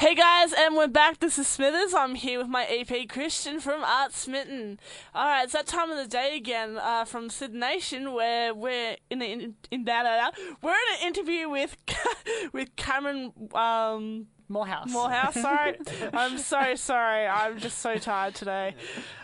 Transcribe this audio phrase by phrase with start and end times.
[0.00, 1.20] Hey guys, and we're back.
[1.20, 1.92] This is Smithers.
[1.92, 4.80] I'm here with my EP Christian from Art Smitten.
[5.14, 9.20] Alright, it's that time of the day again uh, from Sid Nation where we're in,
[9.20, 10.32] in, in that,
[10.62, 11.76] we're in an interview with
[12.54, 14.90] with Cameron um, Moorhouse.
[14.90, 15.34] Moorhouse.
[15.34, 15.76] Sorry,
[16.14, 17.26] I'm so sorry.
[17.26, 18.76] I'm just so tired today.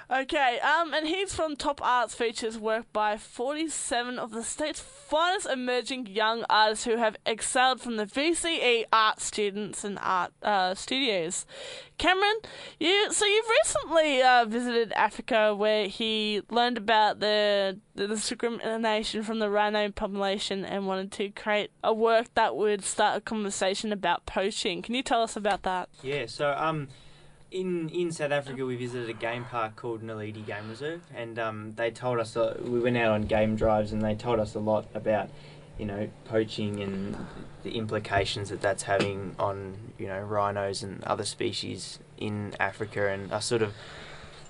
[0.09, 5.49] Okay, um, and he's from Top Arts features work by 47 of the state's finest
[5.49, 11.45] emerging young artists who have excelled from the VCE art students and art uh, studios.
[11.99, 12.37] Cameron,
[12.79, 19.41] you so you've recently uh, visited Africa where he learned about the, the discrimination from
[19.41, 24.25] the rhino population and wanted to create a work that would start a conversation about
[24.25, 24.83] poaching.
[24.83, 25.89] Can you tell us about that?
[26.01, 26.87] Yeah, so um,
[27.57, 31.73] in in South Africa, we visited a game park called Naledi Game Reserve, and um,
[31.77, 34.59] they told us uh, we went out on game drives, and they told us a
[34.59, 35.31] lot about
[35.79, 37.17] you know poaching and
[37.63, 43.33] the implications that that's having on you know rhinos and other species in Africa, and
[43.33, 43.73] I sort of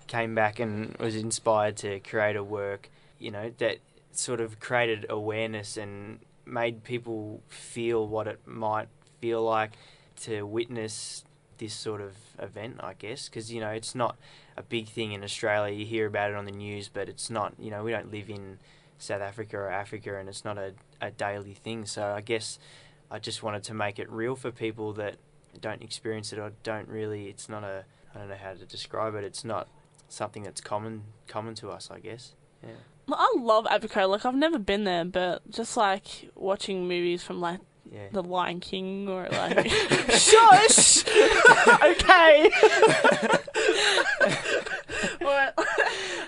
[0.09, 2.89] came back and was inspired to create a work
[3.19, 3.79] you know that
[4.13, 8.89] sort of created awareness and made people feel what it might
[9.21, 9.73] feel like
[10.17, 11.25] to witness
[11.59, 14.17] this sort of event, I guess, because you know it's not
[14.57, 15.75] a big thing in Australia.
[15.75, 17.55] You hear about it on the news, but it's not.
[17.59, 18.59] You know, we don't live in
[18.99, 21.87] South Africa or Africa, and it's not a, a daily thing.
[21.87, 22.59] So I guess
[23.11, 25.17] I just wanted to make it real for people that
[25.61, 27.29] don't experience it or don't really.
[27.29, 27.85] It's not a.
[28.15, 29.25] I don't know how to describe it.
[29.25, 29.69] It's not
[30.09, 32.35] something that's common common to us, I guess.
[32.63, 32.71] Yeah.
[33.13, 34.07] I love Africa.
[34.07, 37.61] Like I've never been there, but just like watching movies from like
[37.93, 38.09] Yeah.
[38.13, 39.69] The Lion King or like
[40.11, 41.05] shush.
[41.83, 42.51] okay.
[45.21, 45.53] well,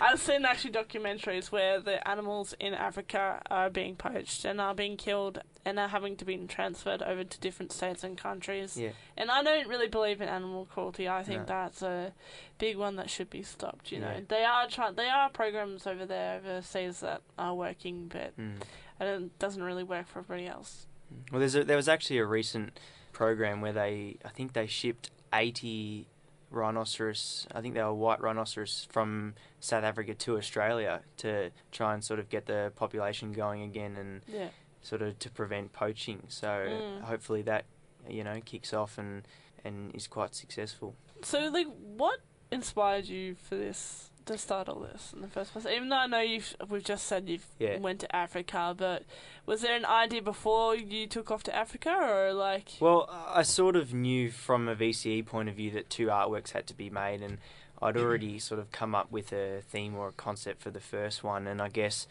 [0.01, 4.97] I've seen actually documentaries where the animals in Africa are being poached and are being
[4.97, 8.77] killed and are having to be transferred over to different states and countries.
[8.77, 8.91] Yeah.
[9.17, 11.09] And I don't really believe in animal cruelty.
[11.09, 11.47] I think No.
[11.47, 12.13] that's a
[12.59, 13.93] big one that should be stopped.
[13.93, 14.21] You know, Yeah.
[14.29, 14.95] they are trying.
[14.95, 18.61] They are programs over there overseas that are working, but Mm.
[19.01, 20.87] it doesn't really work for everybody else.
[21.33, 22.79] Well, there's a, there was actually a recent
[23.13, 26.07] program where they, I think they shipped 80
[26.51, 32.03] rhinoceros, I think they were white rhinoceros from South Africa to Australia to try and
[32.03, 34.49] sort of get the population going again and Yeah.
[34.81, 36.23] sort of to prevent poaching.
[36.29, 37.03] So Mm.
[37.03, 37.65] hopefully that,
[38.09, 39.27] you know, kicks off and,
[39.65, 40.95] and is quite successful.
[41.23, 42.21] So, like, what
[42.51, 45.67] inspired you for this to start all this in the first place?
[45.67, 47.79] Even though I know you've we've just said you've Yeah.
[47.79, 49.05] went to Africa, but
[49.47, 52.73] was there an idea before you took off to Africa, or like?
[52.81, 56.67] Well, I sort of knew from a VCE point of view that two artworks had
[56.69, 57.39] to be made, and
[57.81, 58.05] I'd mm-hmm.
[58.05, 61.47] already sort of come up with a theme or a concept for the first one.
[61.47, 62.07] And I guess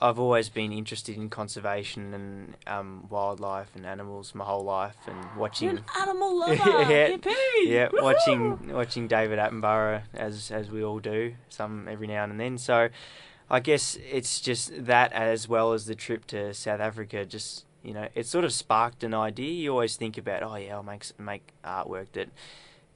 [0.00, 5.16] I've always been interested in conservation and um, wildlife and animals my whole life, and
[5.16, 5.68] You're watching.
[5.70, 6.54] an animal lover.
[6.54, 7.10] Yeah.
[7.16, 7.32] Yippee!
[7.64, 8.02] Yeah, Woohoo!
[8.02, 12.58] watching watching David Attenborough as as we all do, some every now and then.
[12.58, 12.88] So,
[13.48, 17.24] I guess it's just that as well as the trip to South Africa.
[17.24, 19.52] Just you know, it sort of sparked an idea.
[19.52, 22.28] You always think about, oh yeah, I'll make make artwork that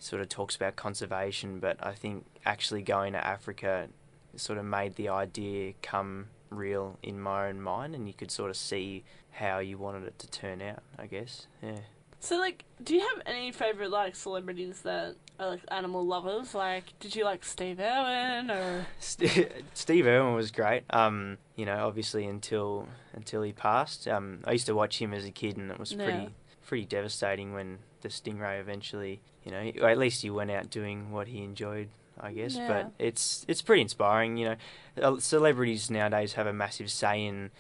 [0.01, 3.89] sort of talks about conservation, but I think actually going to Africa
[4.37, 8.51] sort of made the idea come real in my own mind, and you could sort
[8.51, 10.83] of see how you wanted it to turn out.
[10.99, 11.79] I guess, yeah.
[12.21, 16.53] So, like, do you have any favorite like celebrities that are like animal lovers?
[16.53, 18.87] Like, did you like Steve Irwin or?
[18.99, 20.83] St- Steve Irwin was great.
[20.91, 24.09] Um, you know, obviously until until he passed.
[24.09, 26.05] Um, I used to watch him as a kid, and it was Yeah.
[26.05, 26.29] pretty
[26.67, 31.29] pretty devastating when the stingray eventually, you know, at least he went out doing what
[31.29, 31.89] he enjoyed.
[32.21, 32.69] I guess, Yeah.
[32.69, 34.37] but it's it's pretty inspiring.
[34.37, 34.57] You know,
[35.01, 37.51] Uh, celebrities nowadays have a massive say in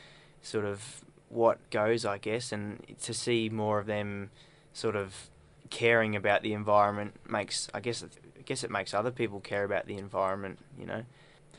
[0.42, 2.04] sort of what goes.
[2.04, 4.30] I guess, and to see more of them
[4.72, 5.28] sort of
[5.70, 9.86] caring about the environment makes I guess I guess it makes other people care about
[9.86, 10.58] the environment.
[10.78, 11.04] You know,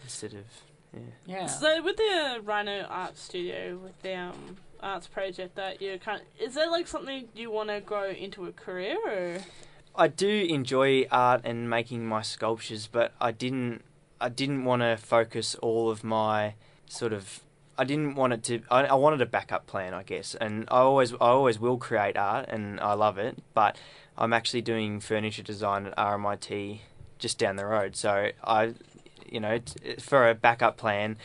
[0.04, 0.46] instead of
[0.94, 1.00] yeah.
[1.26, 1.46] Yeah.
[1.46, 6.28] So with the Rhino Art Studio, with the um, arts project that you kind of,
[6.42, 9.38] is that like something you want to grow into a career or?
[9.96, 13.84] I do enjoy art and making my sculptures, but I didn't
[14.22, 16.56] I didn't want to focus all of my
[16.88, 17.41] sort of
[17.78, 20.36] I didn't want it to I, I wanted a backup plan, I guess.
[20.36, 23.78] And I always I always will create art and I love it, but
[24.18, 26.80] I'm actually doing furniture design at RMIT
[27.18, 27.96] just down the road.
[27.96, 28.74] So I
[29.32, 29.59] you know,
[30.00, 31.18] for a backup plan,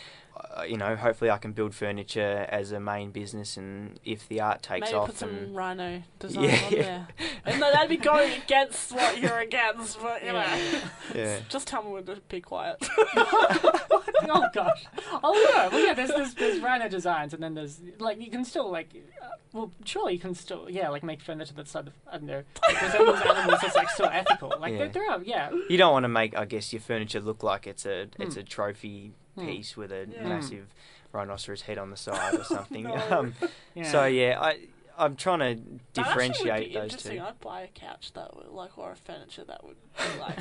[0.69, 4.63] you know, hopefully I can build furniture as a main business, and if the art
[4.63, 6.81] takes Maybe off, put some and rhino design Yeah, on yeah.
[6.81, 7.07] there.
[7.45, 10.41] And that'd be going against what you're against, but you know.
[10.41, 10.81] Yeah.
[11.15, 12.77] yeah, Just tell me when to be quiet.
[13.17, 14.87] oh gosh.
[15.23, 15.69] Oh yeah.
[15.69, 15.95] Well, yeah.
[15.95, 18.89] There's, there's there's rhino designs, and then there's like you can still like,
[19.23, 22.27] uh, well, surely you can still yeah like make furniture that's sort of I don't
[22.27, 22.43] know.
[22.69, 24.53] Like, there's those animals that's like still ethical.
[24.61, 24.79] Like Yeah.
[24.81, 25.51] there, there are yeah.
[25.71, 28.41] you don't want to make, I guess, your furniture look like it's a it's Hmm.
[28.41, 29.47] a trophy Hmm.
[29.47, 30.29] piece with a Yeah.
[30.29, 30.67] massive
[31.13, 32.83] rhinoceros head on the side or something.
[32.85, 32.95] No.
[33.11, 33.35] um,
[33.75, 33.91] yeah.
[33.91, 34.59] So yeah, I
[34.97, 35.61] I'm trying to
[35.95, 37.17] That actually differentiate would be those interesting.
[37.19, 37.25] two.
[37.25, 40.39] I'd buy a couch that would like or a furniture that would be like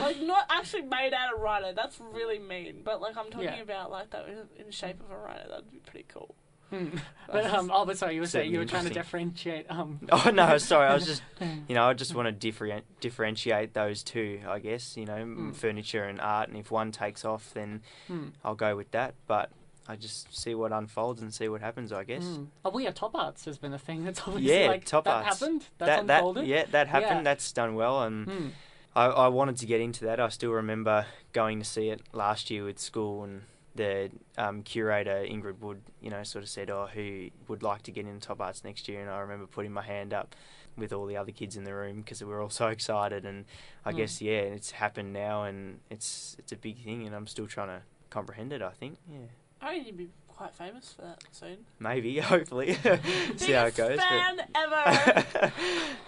[0.00, 1.72] like not actually made out of rhino.
[1.74, 2.80] That's really mean.
[2.84, 3.60] But like I'm talking Yeah.
[3.60, 5.46] about like that in- in shape of a rhino.
[5.48, 6.34] That'd be pretty cool.
[7.28, 9.98] But um, oh, but sorry, you were saying you were trying to differentiate um.
[10.12, 10.86] Oh no, sorry.
[10.88, 11.22] I was just,
[11.68, 14.40] you know, I just want to different, differentiate those two.
[14.48, 15.54] I guess you know, Mm.
[15.56, 18.28] furniture and art, and if one takes off, then Hmm.
[18.44, 19.14] I'll go with that.
[19.26, 19.50] But
[19.88, 21.92] I just see what unfolds and see what happens.
[21.92, 22.22] I guess.
[22.24, 22.44] Hmm.
[22.64, 25.24] Oh, well, yeah, top arts has been a thing that's always Yeah, like Top that
[25.26, 25.40] Arts.
[25.40, 25.64] happened.
[25.78, 27.18] That's that that yeah, that happened.
[27.18, 27.22] Yeah.
[27.24, 28.48] That's done well, and Hmm.
[28.94, 30.20] I, I wanted to get into that.
[30.20, 33.42] I still remember going to see it last year with school, and
[33.76, 37.90] the um, curator Ingrid Wood, you know, sort of said, "Oh, who would like to
[37.92, 40.34] get into Top Arts next year?" And I remember putting my hand up
[40.76, 43.24] with all the other kids in the room because we were all so excited.
[43.24, 43.44] And
[43.84, 43.96] I Mm.
[43.98, 47.68] guess yeah, it's happened now, and it's it's a big thing, and I'm still trying
[47.68, 48.62] to comprehend it.
[48.62, 49.18] I think, yeah,
[49.60, 51.64] I think you'd be quite famous for that soon.
[51.78, 52.74] maybe, hopefully,
[53.36, 53.98] see how it goes.
[53.98, 55.52] fan ever.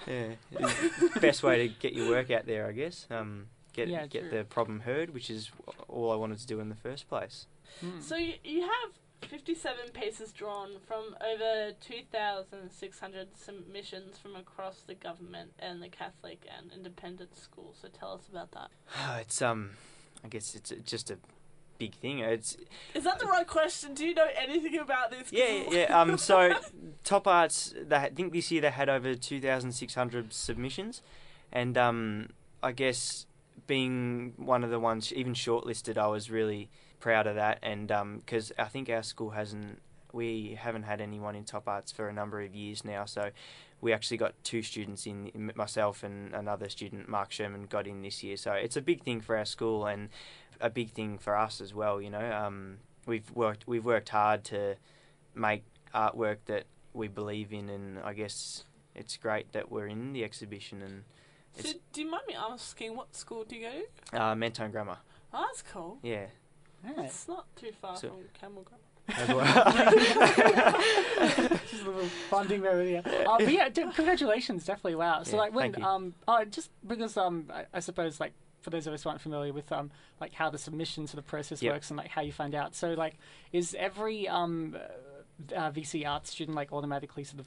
[0.06, 0.34] yeah,
[1.20, 3.06] best way to get your work out there, I guess.
[3.10, 4.38] Um, get Yeah, get true.
[4.38, 5.50] the problem heard, which is
[5.88, 7.46] all I wanted to do in the first place.
[7.80, 8.00] Hmm.
[8.00, 8.92] So you, you have
[9.28, 16.72] 57 pieces drawn from over 2,600 submissions from across the government and the Catholic and
[16.72, 17.78] independent schools.
[17.82, 18.68] So tell us about that.
[19.20, 19.70] It's um,
[20.24, 21.18] I guess it's just a
[21.78, 22.20] big thing.
[22.20, 22.56] It's
[22.94, 23.94] Is that the right question?
[23.94, 25.32] Do you know anything about this?
[25.32, 26.00] yeah, yeah.
[26.00, 26.54] Um, so
[27.04, 31.02] Top Arts, they, I think this year they had over two thousand six hundred submissions,
[31.52, 32.30] and um,
[32.62, 33.26] I guess
[33.66, 38.52] being one of the ones even shortlisted, I was really proud of that, and because
[38.58, 39.80] I think our school hasn't,
[40.12, 43.30] we haven't had anyone in Top Arts for a number of years now, so.
[43.80, 48.02] We actually got two students in, in- myself and another student, Mark Sherman, got in
[48.02, 48.36] this year.
[48.36, 50.08] So it's a big thing for our school and
[50.60, 52.02] a big thing for us as well.
[52.02, 54.74] You know, um, we've worked we've worked hard to
[55.32, 55.62] make
[55.94, 58.64] artwork that we believe in, and I guess
[58.96, 61.04] it's great that we're in the exhibition and
[61.64, 63.80] So do you mind me asking what school do you go
[64.10, 64.20] to?
[64.24, 64.98] uh, Mentone Grammar.
[65.32, 65.98] Oh, that's cool.
[66.02, 66.26] Yeah,
[66.86, 67.06] Alright.
[67.06, 68.82] It's not too far So- from Camel Grammar.
[69.10, 69.46] as well.
[71.70, 72.92] just a little bonding memory.
[72.92, 73.00] Yeah.
[73.26, 74.96] Uh, but yeah, d- congratulations, definitely.
[74.96, 75.22] Wow.
[75.22, 78.86] So Yeah, like when um uh, just because um I, I suppose like for those
[78.86, 79.90] of us who aren't familiar with um
[80.20, 81.72] like how the submission to the process Yep.
[81.72, 82.74] works and like how you find out.
[82.74, 83.16] So like
[83.52, 87.46] is every um uh, uh, VC art student like automatically sort of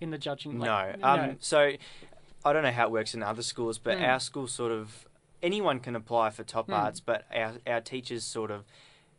[0.00, 0.58] in the judging?
[0.58, 1.72] no, Like, um, so
[2.44, 4.08] I don't know how it works in other schools, but Mm.
[4.08, 5.06] our school sort of
[5.42, 6.74] anyone can apply for Top Mm.
[6.74, 8.64] Arts, but our our teachers sort of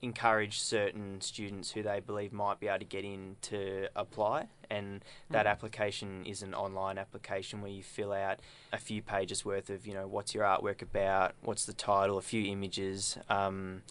[0.02, 5.02] encourage certain students who they believe might be able to get in to apply and
[5.30, 5.50] that Mm.
[5.50, 8.42] application is an online application where you fill out
[8.74, 12.22] a few pages worth of you know what's your artwork about what's the title a
[12.22, 13.82] few images um,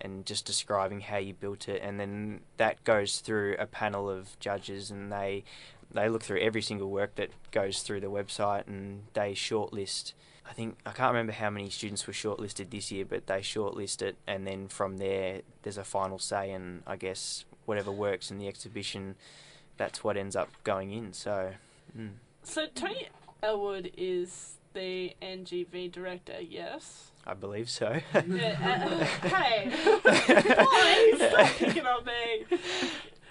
[0.00, 4.38] and just describing how you built it and then that goes through a panel of
[4.38, 5.42] judges and they
[5.90, 10.12] they look through every single work that goes through the website and they shortlist
[10.48, 14.00] I think I can't remember how many students were shortlisted this year, but they shortlist
[14.02, 18.38] it, and then from there, there's a final say, and I guess whatever works in
[18.38, 19.16] the exhibition,
[19.76, 21.12] that's what ends up going in.
[21.12, 21.52] So,
[21.96, 22.12] mm.
[22.42, 23.08] So Tony
[23.42, 27.10] Ellwood is the NGV director, yes?
[27.26, 28.00] I believe so.
[28.26, 29.68] Yeah, uh, hey,
[30.04, 32.58] boys, stop picking on me.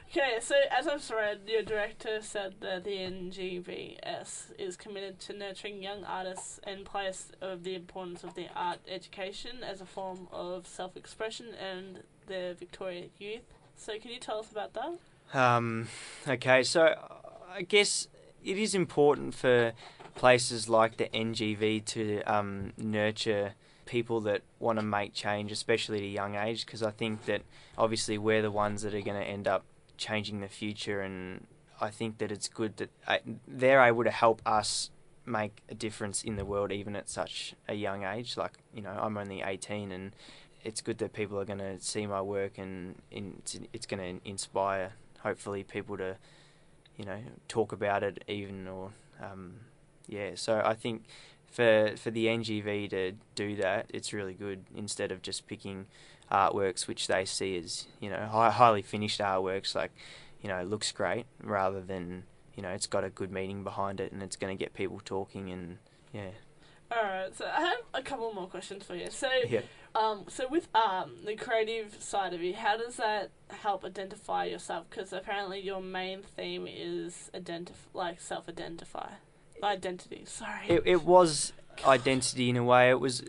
[0.09, 5.83] Okay, so as I've read, your director said that the NGV's is committed to nurturing
[5.83, 10.65] young artists and place of the importance of the art education as a form of
[10.65, 13.41] self-expression and the Victoria youth.
[13.75, 15.37] So can you tell us about that?
[15.37, 15.89] Um,
[16.25, 16.95] okay, so
[17.53, 18.07] I guess
[18.45, 19.73] it is important for
[20.15, 26.03] places like the NGV to um, nurture people that want to make change, especially at
[26.03, 27.41] a young age, because I think that
[27.77, 29.65] obviously we're the ones that are going to end up
[29.97, 31.47] changing the future, and
[31.81, 34.91] I think that it's good that uh, they're able to help us
[35.25, 38.37] make a difference in the world even at such a young age.
[38.37, 40.15] Like, you know, I'm only 18 and
[40.63, 44.29] it's good that people are going to see my work and it's, it's going to
[44.29, 46.15] inspire hopefully people to
[46.95, 49.53] you know talk about it even or um,
[50.07, 51.03] yeah so I think
[51.49, 55.87] for for the NGV to do that, it's really good instead of just picking
[56.31, 59.91] artworks which they see as you know high, highly finished artworks like
[60.41, 62.23] you know looks great rather than
[62.55, 64.99] you know it's got a good meaning behind it and it's going to get people
[65.03, 65.77] talking and
[66.13, 66.29] yeah
[66.89, 69.09] Alright, so I have a couple more questions for you.
[69.09, 69.59] So, yeah
[69.97, 74.85] um, so with um the creative side of you, how does that help identify yourself?
[74.89, 79.09] Because apparently your main theme is identif like self-identify,
[79.63, 80.23] identity.
[80.25, 80.67] Sorry.
[80.69, 81.53] it, it was
[81.85, 83.23] identity in a way it was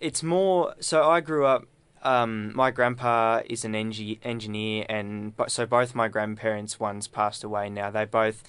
[0.00, 1.64] it's more so i grew up
[2.06, 7.68] um, my grandpa is an engi- engineer and so both my grandparents one's passed away.
[7.68, 8.44] Now they both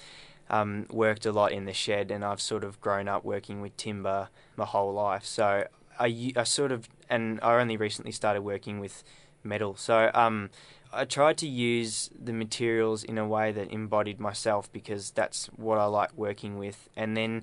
[0.48, 3.76] um, worked a lot in the shed and i've sort of grown up working with
[3.76, 5.24] timber my whole life.
[5.24, 5.66] So
[5.98, 9.02] I sort of and i only recently started working with
[9.42, 9.74] metal.
[9.74, 10.50] So um,
[10.92, 15.78] i tried to use the materials in a way that embodied myself because that's what
[15.78, 16.88] i like working with.
[16.96, 17.42] And then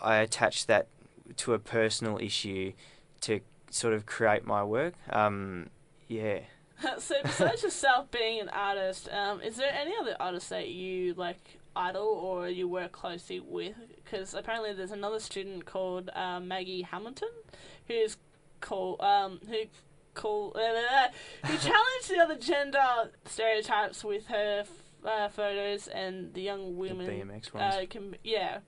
[0.00, 0.88] i attached that
[1.36, 2.72] to a personal issue
[3.20, 3.40] to
[3.70, 4.94] sort of create my work.
[5.08, 5.70] Um,
[6.08, 6.40] yeah.
[6.98, 11.58] so besides yourself being an artist, um, is there any other artists that you like
[11.76, 13.74] idol or you work closely with?
[14.02, 17.28] Because apparently there's another student called uh, Maggie Hamilton,
[17.86, 18.16] who's
[18.60, 19.62] called um, who
[20.14, 20.52] call
[21.46, 24.64] who challenged the other gender stereotypes with her
[25.04, 27.06] uh, photos and the young women.
[27.06, 27.12] The.
[27.12, 27.74] BMX ones.
[27.74, 28.58] Uh, com- yeah,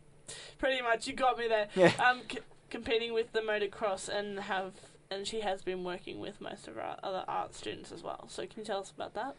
[0.58, 1.06] pretty much.
[1.06, 1.68] You got me there.
[1.74, 1.92] yeah.
[1.98, 2.38] Um, c-
[2.70, 4.72] competing with the motocross and have
[5.12, 8.24] and she has been working with most of our other art students as well.
[8.28, 9.34] So can you tell us about that?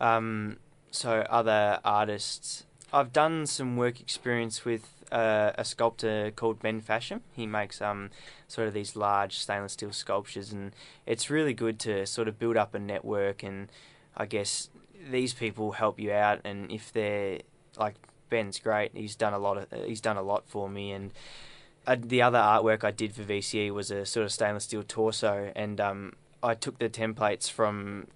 [0.00, 0.58] Um,
[0.90, 7.22] so other artists, I've done some work experience with uh, a sculptor called Ben Fashion.
[7.32, 8.10] He makes um
[8.48, 10.72] sort of these large stainless steel sculptures, and
[11.06, 13.42] it's really good to sort of build up a network.
[13.42, 13.70] And
[14.16, 14.68] I guess
[15.10, 17.40] these people help you out, and if they're
[17.78, 17.94] like
[18.28, 21.12] Ben's great, he's done a lot of he's done a lot for me, and.
[21.86, 25.52] Uh, the other artwork I did for VCE was a sort of stainless steel torso,
[25.54, 28.08] and um, I took the templates from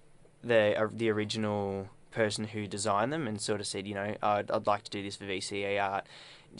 [0.43, 4.51] the uh, the original person who designed them and sort of said, you know, I'd,
[4.51, 6.05] I'd like to do this for VCE art.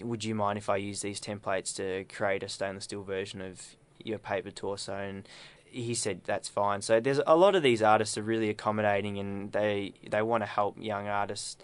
[0.02, 3.76] Would you mind if I use these templates to create a stainless steel version of
[4.02, 4.96] your paper torso?
[4.96, 5.28] And
[5.66, 6.82] he said that's fine.
[6.82, 10.48] So there's a lot of these artists are really accommodating and they they want to
[10.48, 11.58] help young artists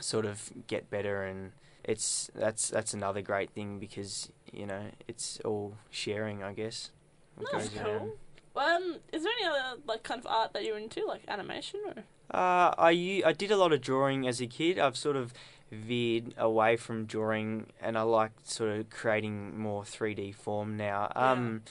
[0.00, 1.52] sort of get better and
[1.84, 6.90] it's that's that's another great thing because you know it's all sharing I guess.
[7.36, 7.98] That's goes around.
[7.98, 8.18] cool.
[8.56, 12.04] Um, is there any other like kind of art that you're into, like animation or?
[12.30, 14.78] Uh, I I did a lot of drawing as a kid.
[14.78, 15.32] I've sort of
[15.70, 21.12] veered away from drawing, and I like sort of creating more three D form now.
[21.14, 21.32] Yeah.
[21.32, 21.62] Um,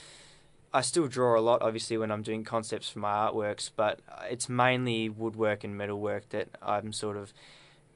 [0.72, 4.48] I still draw a lot, obviously, when I'm doing concepts for my artworks, but it's
[4.48, 7.32] mainly woodwork and metalwork that I'm sort of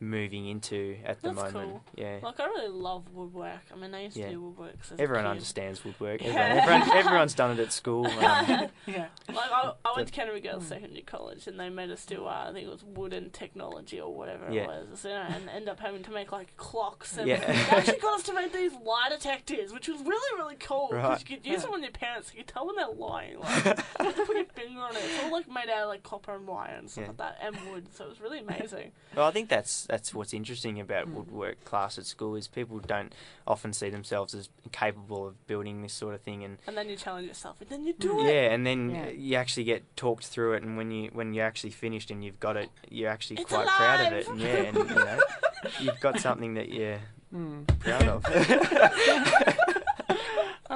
[0.00, 1.70] moving into at the That's moment.
[1.70, 1.82] cool.
[1.96, 2.18] Yeah.
[2.22, 3.60] Like I really love woodwork.
[3.72, 4.26] I mean, I used Yeah.
[4.26, 4.74] to do woodwork.
[4.84, 5.30] As Everyone a kid.
[5.32, 6.22] understands woodwork.
[6.22, 6.28] Yeah.
[6.30, 8.06] Everyone, everyone, everyone's done it at school.
[8.18, 9.06] Um, yeah.
[9.28, 10.68] Like I, I went to Canterbury Girls Mm.
[10.68, 14.00] Secondary College, and they made us do uh, I think it was wood and technology
[14.00, 14.62] or whatever Yeah.
[14.62, 17.16] it was, you know, and end up having to make like clocks.
[17.16, 17.44] And Yeah.
[17.44, 21.04] they actually got us to make these lie detectors, which was really really cool because
[21.04, 21.20] Right.
[21.30, 21.62] you could use Yeah.
[21.62, 22.32] them on your parents.
[22.32, 23.38] You could tell when they're lying.
[23.40, 25.02] Like, you have to put your finger on it.
[25.04, 27.08] It's all like made out of like copper and wire and stuff Yeah.
[27.08, 27.86] like that, and wood.
[27.94, 28.92] So it was really amazing.
[29.16, 31.14] Well, I think that's that's what's interesting about Mm.
[31.14, 33.12] woodwork class at school is people don't
[33.46, 36.96] often see themselves as capable of building this sort of thing, and And then you
[36.96, 38.20] challenge yourself, and then you do Mm.
[38.20, 38.32] it.
[38.32, 39.08] yeah, and then Yeah.
[39.08, 42.38] you actually get talked through it, and when you when you're actually finished and you've
[42.38, 45.18] got it, you're actually It's quite proud of it, and yeah, and you know,
[45.80, 47.00] you've got something that you're
[47.34, 47.66] Mm.
[47.80, 48.24] proud of.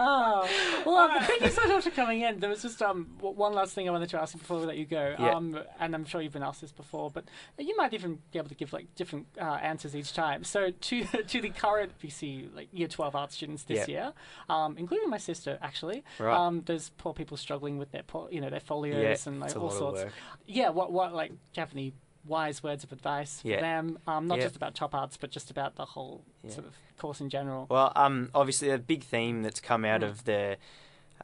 [0.04, 0.48] Oh,
[0.86, 2.40] well, um, thank you so much for coming in.
[2.40, 4.76] There was just um one last thing I wanted to ask you before we let
[4.76, 5.14] you go.
[5.18, 5.30] Yeah.
[5.30, 7.24] Um, and I'm sure you've been asked this before, but
[7.58, 10.44] you might even be able to give like different uh, answers each time.
[10.44, 13.94] So to to the current BC like Year 12 art students this Yeah.
[13.94, 14.12] year,
[14.48, 16.36] um, including my sister actually, Right.
[16.36, 19.70] um, there's poor people struggling with their you know their folios yeah, and like all
[19.70, 20.04] sorts.
[20.46, 21.92] Yeah, what what like do you have any
[22.24, 23.60] wise words of advice for Yeah.
[23.60, 23.98] them?
[24.06, 24.44] Um, not Yeah.
[24.44, 26.50] just about top arts, but just about the whole Yeah.
[26.50, 27.66] sort of course in general.
[27.68, 30.08] Well, um, obviously a big theme that's come out Mm.
[30.08, 30.56] of the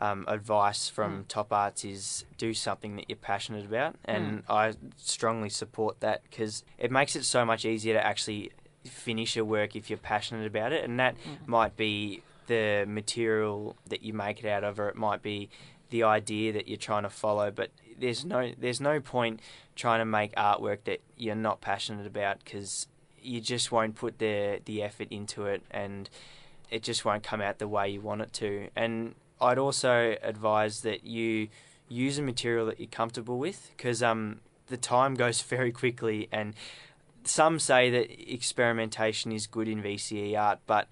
[0.00, 1.28] um, advice from Mm.
[1.28, 3.98] Top Arts is do something that you're passionate about, Mm.
[4.04, 8.52] and I strongly support that because it makes it so much easier to actually
[8.84, 11.48] finish a work if you're passionate about it, and that Mm.
[11.48, 15.50] might be the material that you make it out of, or it might be
[15.90, 17.50] the idea that you're trying to follow.
[17.50, 19.40] But there's no there's no point
[19.78, 22.88] trying to make artwork that you're not passionate about because
[23.22, 26.10] you just won't put the the effort into it, and
[26.70, 28.68] it just won't come out the way you want it to.
[28.76, 31.48] And I'd also advise that you
[31.88, 36.54] use a material that you're comfortable with because um, the time goes very quickly and
[37.24, 40.88] some say that experimentation is good in VCE art, but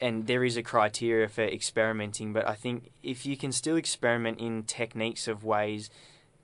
[0.00, 4.38] and there is a criteria for experimenting, but I think if you can still experiment
[4.38, 5.90] in techniques of ways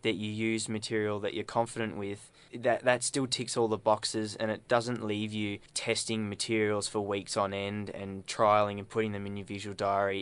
[0.04, 4.36] that you use material that you're confident with, that that still ticks all the boxes
[4.36, 9.10] and it doesn't leave you testing materials for weeks on end and trialing and putting
[9.10, 10.12] them in your visual diary